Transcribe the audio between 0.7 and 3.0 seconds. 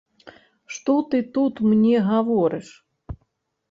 Што ты тут мне гаворыш!